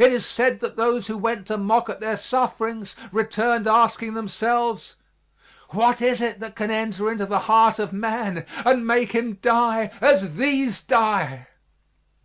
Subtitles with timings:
[0.00, 4.96] It is said that those who went to mock at their sufferings returned asking themselves,
[5.68, 9.92] "What is it that can enter into the heart of man and make him die
[10.00, 11.46] as these die?"